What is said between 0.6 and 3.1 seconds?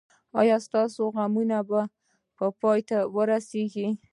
ستاسو غمونه به پای ته